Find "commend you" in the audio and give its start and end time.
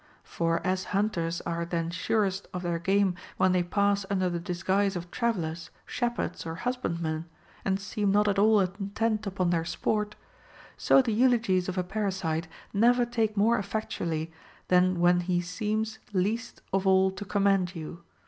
17.23-18.01